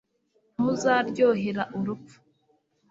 Ntuzaryohera 0.55 1.63
urupfu 1.77 2.17